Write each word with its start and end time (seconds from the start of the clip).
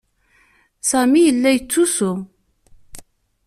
Sami 0.89 1.19
yella 1.23 1.49
yettusu. 1.51 2.11